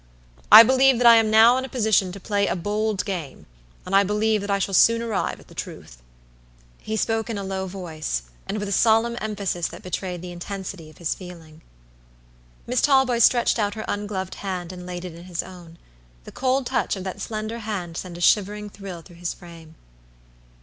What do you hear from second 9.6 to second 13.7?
that betrayed the intensity of his feeling. Miss Talboys stretched